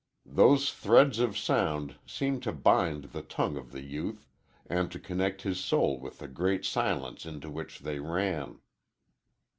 [0.25, 4.27] Those threads of sound seemed to bind the tongue of the youth,
[4.65, 8.61] and to connect his soul with the great silence into which they ran.